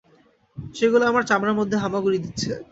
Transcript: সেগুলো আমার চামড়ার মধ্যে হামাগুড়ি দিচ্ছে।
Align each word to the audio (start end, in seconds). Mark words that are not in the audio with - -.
সেগুলো 0.57 1.03
আমার 1.07 1.23
চামড়ার 1.29 1.57
মধ্যে 1.59 1.77
হামাগুড়ি 1.83 2.17
দিচ্ছে। 2.25 2.51